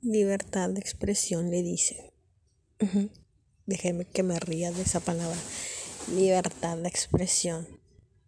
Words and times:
libertad 0.00 0.70
de 0.70 0.80
expresión 0.80 1.50
le 1.50 1.62
dice. 1.62 2.12
Déjeme 3.66 4.04
que 4.04 4.22
me 4.22 4.38
ría 4.38 4.70
de 4.70 4.82
esa 4.82 5.00
palabra. 5.00 5.38
Libertad 6.14 6.76
de 6.78 6.88
expresión. 6.88 7.66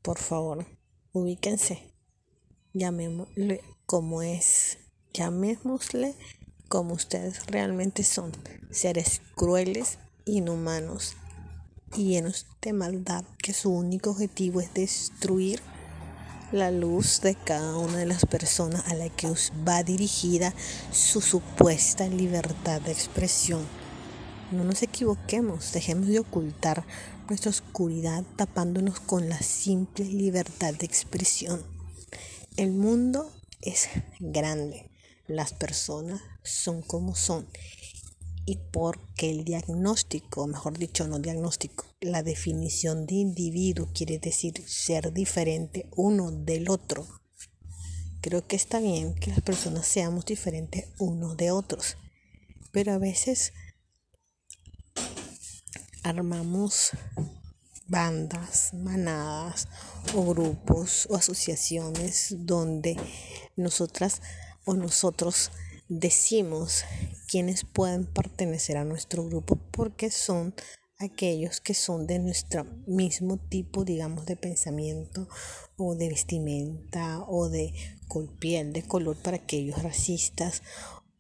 Por 0.03 0.19
favor, 0.19 0.67
ubíquense. 1.13 1.93
Llamémosle 2.73 3.63
como 3.87 4.23
es. 4.23 4.79
Llamémosle 5.13 6.15
como 6.69 6.95
ustedes 6.95 7.47
realmente 7.47 8.05
son. 8.05 8.33
Seres 8.71 9.23
crueles, 9.35 9.99
inhumanos 10.25 11.17
y 11.97 12.11
llenos 12.11 12.47
de 12.63 12.73
maldad 12.73 13.25
que 13.43 13.53
su 13.53 13.71
único 13.71 14.11
objetivo 14.11 14.61
es 14.61 14.73
destruir 14.75 15.61
la 16.53 16.73
luz 16.73 17.21
de 17.21 17.37
cada 17.37 17.77
una 17.77 17.99
de 17.99 18.07
las 18.07 18.27
personas 18.27 18.85
a 18.89 18.95
la 18.95 19.09
que 19.09 19.29
os 19.29 19.53
va 19.67 19.85
dirigida 19.85 20.53
su 20.93 21.21
supuesta 21.21 22.09
libertad 22.09 22.81
de 22.81 22.91
expresión. 22.91 23.65
No 24.51 24.65
nos 24.65 24.83
equivoquemos, 24.83 25.73
dejemos 25.73 26.09
de 26.09 26.19
ocultar 26.19 26.85
nuestra 27.29 27.51
oscuridad 27.51 28.25
tapándonos 28.35 28.99
con 28.99 29.29
la 29.29 29.39
simple 29.39 30.05
libertad 30.05 30.75
de 30.75 30.87
expresión. 30.87 31.63
El 32.57 32.73
mundo 32.73 33.31
es 33.61 33.89
grande, 34.19 34.91
las 35.29 35.53
personas 35.53 36.21
son 36.43 36.83
como 36.83 37.15
son 37.15 37.47
y 38.47 38.59
porque 38.73 39.31
el 39.31 39.45
diagnóstico, 39.45 40.47
mejor 40.47 40.79
dicho, 40.79 41.07
no 41.07 41.19
diagnóstico, 41.19 41.85
la 42.01 42.23
definición 42.23 43.07
de 43.07 43.17
individuo 43.17 43.89
quiere 43.95 44.19
decir 44.19 44.63
ser 44.67 45.13
diferente 45.13 45.89
uno 45.97 46.31
del 46.31 46.71
otro. 46.71 47.07
Creo 48.21 48.47
que 48.47 48.57
está 48.57 48.81
bien 48.81 49.15
que 49.15 49.31
las 49.31 49.41
personas 49.41 49.87
seamos 49.87 50.27
diferentes 50.27 50.89
unos 50.99 51.37
de 51.37 51.51
otros, 51.51 51.97
pero 52.73 52.93
a 52.93 52.99
veces 52.99 53.53
armamos 56.03 56.91
bandas, 57.89 58.73
manadas 58.75 59.69
o 60.15 60.25
grupos 60.25 61.07
o 61.11 61.17
asociaciones 61.17 62.35
donde 62.39 62.97
nosotras 63.57 64.23
o 64.65 64.75
nosotros 64.75 65.51
decimos 65.89 66.85
quienes 67.31 67.65
pueden 67.65 68.07
pertenecer 68.07 68.77
a 68.77 68.85
nuestro 68.85 69.25
grupo 69.25 69.55
porque 69.71 70.11
son 70.11 70.53
aquellos 70.99 71.61
que 71.61 71.75
son 71.75 72.09
de 72.09 72.19
nuestro 72.19 72.65
mismo 72.89 73.37
tipo, 73.37 73.85
digamos, 73.85 74.27
de 74.27 74.35
pensamiento 74.35 75.29
o 75.77 75.95
de 75.95 76.09
vestimenta 76.09 77.25
o 77.29 77.49
de 77.49 77.73
piel 78.41 78.73
de 78.73 78.83
color 78.83 79.17
para 79.17 79.37
aquellos 79.37 79.81
racistas 79.81 80.65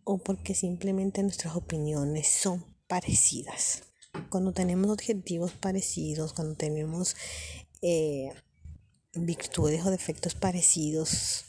o 0.02 0.18
porque 0.18 0.56
simplemente 0.56 1.22
nuestras 1.22 1.54
opiniones 1.54 2.26
son 2.26 2.64
parecidas. 2.88 3.84
Cuando 4.30 4.52
tenemos 4.52 4.90
objetivos 4.90 5.52
parecidos, 5.52 6.32
cuando 6.32 6.56
tenemos 6.56 7.14
eh, 7.82 8.32
virtudes 9.14 9.86
o 9.86 9.92
defectos 9.92 10.34
parecidos, 10.34 11.44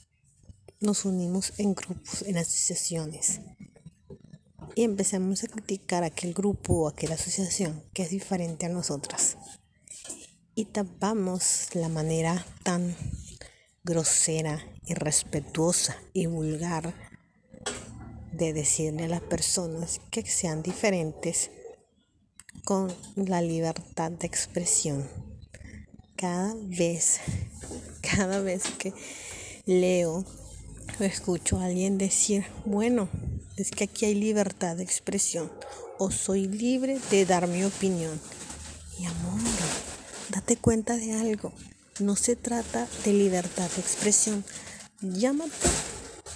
nos 0.79 1.03
unimos 1.03 1.53
en 1.57 1.73
grupos, 1.73 2.21
en 2.21 2.37
asociaciones 2.37 3.41
y 4.75 4.83
empezamos 4.83 5.44
a 5.44 5.47
criticar 5.47 6.03
a 6.03 6.08
aquel 6.08 6.33
grupo 6.33 6.73
o 6.73 6.88
aquella 6.88 7.16
asociación 7.16 7.83
que 7.94 8.03
es 8.03 8.09
diferente 8.09 8.66
a 8.66 8.69
nosotras. 8.69 9.38
Y 10.55 10.66
tapamos 10.66 11.69
la 11.73 11.89
manera 11.89 12.45
tan 12.63 12.95
grosera, 13.83 14.63
irrespetuosa 14.86 15.95
y 16.13 16.25
vulgar 16.25 16.94
de 18.31 18.53
decirle 18.53 19.05
a 19.05 19.09
las 19.09 19.22
personas 19.22 20.02
que 20.09 20.25
sean 20.25 20.61
diferentes 20.61 21.52
con 22.63 22.94
la 23.16 23.41
libertad 23.41 24.11
de 24.11 24.28
expresión. 24.28 25.09
Cada 26.16 26.53
vez, 26.56 27.19
cada 28.01 28.41
vez 28.41 28.63
que 28.78 28.94
leo 29.66 30.25
escucho 31.00 31.59
a 31.59 31.66
alguien 31.66 31.97
decir, 31.97 32.46
bueno, 32.66 33.09
es 33.58 33.72
que 33.72 33.86
aquí 33.86 34.06
hay 34.06 34.16
libertad 34.16 34.75
de 34.75 34.84
expresión 34.84 35.52
o 35.97 36.12
soy 36.12 36.47
libre 36.47 37.00
de 37.12 37.25
dar 37.25 37.47
mi 37.47 37.64
opinión. 37.64 38.19
Mi 39.00 39.06
amor, 39.06 39.40
date 40.30 40.58
cuenta 40.58 40.96
de 40.97 41.14
algo. 41.14 41.53
No 42.00 42.16
se 42.16 42.36
trata 42.36 42.88
de 43.06 43.14
libertad 43.14 43.69
de 43.69 43.81
expresión. 43.81 44.44
Llámate 45.02 45.69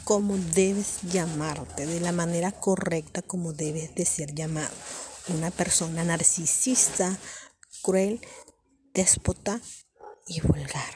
como 0.03 0.37
debes 0.37 1.01
llamarte, 1.01 1.87
de 1.87 1.99
la 1.99 2.11
manera 2.11 2.51
correcta 2.51 3.23
como 3.23 3.53
debes 3.53 3.95
de 3.95 4.05
ser 4.05 4.35
llamado. 4.35 4.73
Una 5.29 5.49
persona 5.49 6.03
narcisista, 6.03 7.17
cruel, 7.81 8.21
déspota 8.93 9.59
y 10.27 10.41
vulgar. 10.41 10.93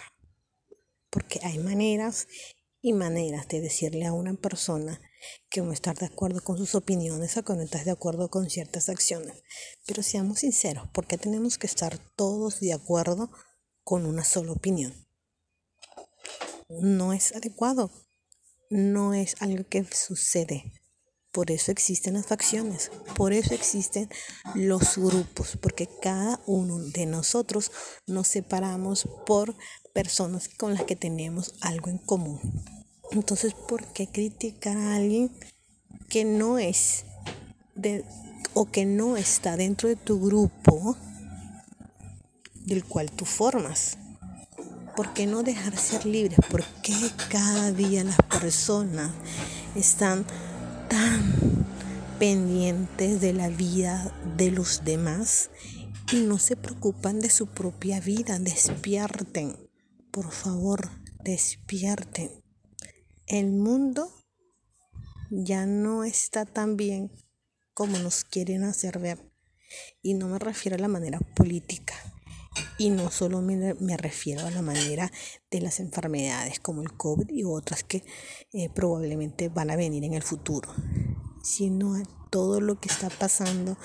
Porque 1.10 1.40
hay 1.44 1.58
maneras 1.58 2.28
y 2.82 2.94
maneras 2.94 3.48
de 3.48 3.62
decirle 3.62 4.06
a 4.06 4.14
una 4.14 4.34
persona 4.34 5.02
que 5.50 5.62
no 5.62 5.74
estar 5.74 5.98
de 5.98 6.06
acuerdo 6.06 6.42
con 6.42 6.58
sus 6.58 6.76
opiniones 6.76 7.36
o 7.38 7.44
que 7.44 7.54
no 7.54 7.62
estás 7.62 7.86
de 7.86 7.92
acuerdo 7.92 8.30
con 8.30 8.50
ciertas 8.50 8.90
acciones. 8.90 9.44
Pero 9.86 10.04
seamos 10.04 10.40
sinceros, 10.40 10.88
¿por 10.90 11.06
qué 11.06 11.18
tenemos 11.18 11.58
que 11.58 11.68
estar 11.68 11.98
todos 12.16 12.60
de 12.60 12.74
acuerdo 12.74 13.30
con 13.84 14.06
una 14.06 14.24
sola 14.24 14.54
opinión? 14.54 14.94
No 16.70 17.14
es 17.14 17.36
adecuado, 17.36 17.92
no 18.70 19.14
es 19.14 19.36
algo 19.42 19.68
que 19.68 19.84
sucede. 19.84 20.72
Por 21.32 21.52
eso 21.52 21.72
existen 21.72 22.16
las 22.16 22.26
facciones, 22.26 22.92
por 23.16 23.34
eso 23.34 23.54
existen 23.54 24.10
los 24.56 24.98
grupos, 24.98 25.58
porque 25.62 25.88
cada 26.02 26.42
uno 26.48 26.80
de 26.80 27.06
nosotros 27.06 27.72
nos 28.08 28.28
separamos 28.28 29.08
por 29.28 29.56
personas 29.94 30.50
con 30.50 30.74
las 30.74 30.84
que 30.84 30.96
tenemos 30.96 31.54
algo 31.62 31.90
en 31.90 31.98
común. 31.98 32.40
Entonces, 33.12 33.54
¿por 33.54 33.86
qué 33.88 34.08
criticar 34.08 34.78
a 34.78 34.96
alguien 34.96 35.32
que 36.10 36.26
no 36.26 36.60
es 36.60 37.06
de, 37.76 38.06
o 38.54 38.66
que 38.66 38.86
no 38.86 39.18
está 39.18 39.58
dentro 39.58 39.90
de 39.90 39.96
tu 39.96 40.20
grupo 40.20 40.96
del 42.56 42.84
cual 42.86 43.12
tú 43.12 43.26
formas? 43.26 43.98
¿Por 44.96 45.14
qué 45.14 45.28
no 45.28 45.44
dejar 45.44 45.78
ser 45.78 46.06
libres? 46.06 46.40
¿Por 46.50 46.64
qué 46.82 46.94
cada 47.30 47.72
día 47.72 48.04
las 48.04 48.18
personas 48.42 49.12
están 49.76 50.26
tan 50.90 51.66
pendientes 52.20 53.22
de 53.22 53.32
la 53.32 53.48
vida 53.48 54.14
de 54.36 54.52
los 54.52 54.84
demás 54.84 55.50
y 56.12 56.18
no 56.18 56.38
se 56.38 56.58
preocupan 56.58 57.20
de 57.20 57.30
su 57.30 57.48
propia 57.48 58.02
vida. 58.02 58.40
Despierten, 58.40 59.56
por 60.12 60.32
favor, 60.32 60.90
despierten. 61.24 62.44
El 63.28 63.52
mundo 63.52 64.12
ya 65.30 65.66
no 65.66 66.04
está 66.04 66.46
tan 66.46 66.78
bien 66.78 67.12
como 67.74 67.98
nos 68.00 68.24
quieren 68.24 68.64
hacer 68.64 69.00
ver. 69.00 69.32
Y 70.02 70.16
no 70.16 70.28
me 70.28 70.40
refiero 70.40 70.76
a 70.76 70.80
la 70.80 70.88
manera 70.88 71.20
política. 71.36 71.94
Y 72.78 72.90
no 72.90 73.12
solo 73.12 73.42
me, 73.42 73.98
refiero 73.98 74.46
a 74.46 74.52
la 74.52 74.62
manera 74.62 75.12
de 75.52 75.62
las 75.62 75.80
enfermedades 75.80 76.60
como 76.60 76.82
el 76.82 76.92
COVID 76.98 77.30
y 77.30 77.44
otras 77.44 77.84
que 77.84 78.04
eh, 78.52 78.70
probablemente 78.70 79.50
van 79.50 79.70
a 79.70 79.76
venir 79.76 80.04
en 80.04 80.14
el 80.14 80.24
futuro, 80.24 80.70
sino 81.44 81.96
a 81.96 82.04
todo 82.32 82.60
lo 82.60 82.80
que 82.80 82.90
está 82.90 83.10
pasando 83.10 83.78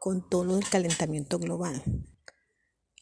con 0.00 0.28
todo 0.28 0.56
del 0.56 0.68
calentamiento 0.68 1.38
global. 1.38 1.82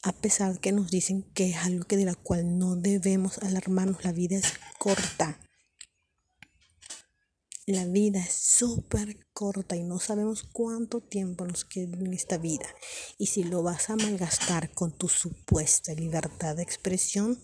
A 0.09 0.13
pesar 0.13 0.59
que 0.59 0.73
nos 0.73 0.91
dicen 0.91 1.23
que 1.35 1.51
es 1.51 1.57
algo 1.59 1.85
que 1.85 1.99
de 1.99 2.07
la 2.07 2.15
cual 2.15 2.59
no 2.59 2.77
debemos 2.77 3.37
alarmarnos, 3.41 4.07
la 4.07 4.13
vida 4.13 4.39
es 4.39 4.55
corta. 4.79 5.39
La 7.67 7.85
vida 7.85 8.19
es 8.19 8.33
súper 8.33 9.19
corta 9.34 9.77
y 9.77 9.84
no 9.84 9.99
sabemos 9.99 10.45
cuánto 10.51 11.03
tiempo 11.03 11.45
nos 11.45 11.66
queda 11.66 11.99
en 11.99 12.15
esta 12.15 12.39
vida. 12.39 12.65
Y 13.19 13.27
si 13.27 13.45
lo 13.45 13.63
vas 13.63 13.91
a 13.91 13.97
malgastar 13.97 14.72
con 14.72 14.97
tu 14.97 15.10
supuesta 15.10 15.93
libertad 15.93 16.57
de 16.57 16.63
expresión, 16.63 17.39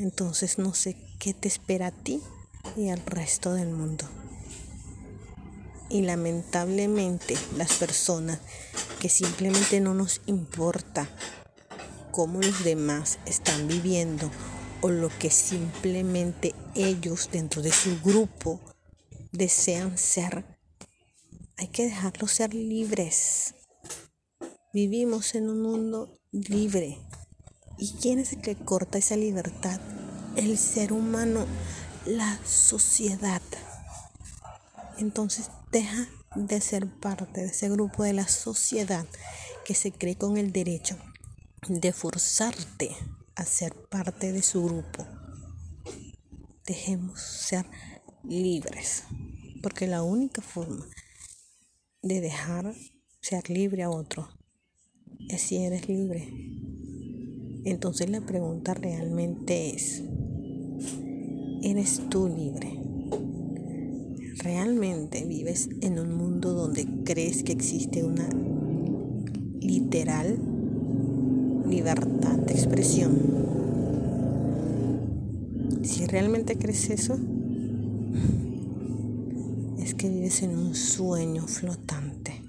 entonces 0.00 0.58
no 0.58 0.74
sé 0.74 0.96
qué 1.20 1.34
te 1.34 1.46
espera 1.46 1.86
a 1.86 2.02
ti 2.02 2.20
y 2.76 2.88
al 2.88 3.06
resto 3.06 3.54
del 3.54 3.68
mundo. 3.68 4.08
Y 5.92 6.00
lamentablemente 6.00 7.36
las 7.58 7.74
personas 7.74 8.38
que 8.98 9.10
simplemente 9.10 9.78
no 9.78 9.92
nos 9.92 10.22
importa 10.24 11.06
cómo 12.10 12.40
los 12.40 12.64
demás 12.64 13.18
están 13.26 13.68
viviendo 13.68 14.30
o 14.80 14.88
lo 14.88 15.10
que 15.18 15.30
simplemente 15.30 16.54
ellos 16.74 17.28
dentro 17.30 17.60
de 17.60 17.72
su 17.72 18.00
grupo 18.00 18.58
desean 19.32 19.98
ser, 19.98 20.46
hay 21.58 21.68
que 21.68 21.84
dejarlos 21.84 22.32
ser 22.32 22.54
libres. 22.54 23.54
Vivimos 24.72 25.34
en 25.34 25.50
un 25.50 25.60
mundo 25.60 26.18
libre. 26.30 26.98
¿Y 27.76 27.92
quién 28.00 28.18
es 28.18 28.32
el 28.32 28.40
que 28.40 28.56
corta 28.56 28.96
esa 28.96 29.16
libertad? 29.16 29.78
El 30.36 30.56
ser 30.56 30.94
humano, 30.94 31.44
la 32.06 32.38
sociedad. 32.46 33.42
entonces 34.96 35.50
deja 35.72 36.06
de 36.36 36.60
ser 36.60 36.86
parte 37.00 37.40
de 37.40 37.46
ese 37.46 37.70
grupo 37.70 38.04
de 38.04 38.12
la 38.12 38.28
sociedad 38.28 39.06
que 39.64 39.74
se 39.74 39.90
cree 39.90 40.16
con 40.16 40.36
el 40.36 40.52
derecho 40.52 40.98
de 41.66 41.92
forzarte 41.92 42.90
a 43.34 43.46
ser 43.46 43.74
parte 43.88 44.32
de 44.32 44.42
su 44.42 44.64
grupo. 44.64 45.06
Dejemos 46.66 47.20
ser 47.20 47.64
libres, 48.22 49.04
porque 49.62 49.86
la 49.86 50.02
única 50.02 50.42
forma 50.42 50.86
de 52.02 52.20
dejar 52.20 52.74
ser 53.22 53.48
libre 53.48 53.82
a 53.82 53.90
otro 53.90 54.28
es 55.30 55.40
si 55.40 55.64
eres 55.64 55.88
libre. 55.88 56.28
Entonces 57.64 58.10
la 58.10 58.20
pregunta 58.20 58.74
realmente 58.74 59.74
es, 59.74 60.02
¿eres 61.62 62.02
tú 62.10 62.28
libre? 62.28 62.81
¿Realmente 64.38 65.24
vives 65.26 65.68
en 65.82 65.98
un 65.98 66.16
mundo 66.16 66.54
donde 66.54 66.86
crees 67.04 67.42
que 67.42 67.52
existe 67.52 68.02
una 68.02 68.28
literal 69.60 70.38
libertad 71.68 72.38
de 72.38 72.54
expresión? 72.54 73.42
Si 75.82 76.06
realmente 76.06 76.56
crees 76.56 76.88
eso, 76.88 77.18
es 79.78 79.94
que 79.94 80.08
vives 80.08 80.42
en 80.42 80.56
un 80.56 80.74
sueño 80.74 81.46
flotante. 81.46 82.42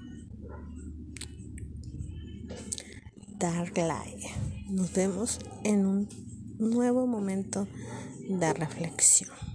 Dark 3.38 3.76
Light. 3.76 4.24
Nos 4.70 4.92
vemos 4.94 5.38
en 5.64 5.84
un 5.84 6.08
nuevo 6.58 7.06
momento 7.06 7.68
de 8.28 8.54
reflexión. 8.54 9.53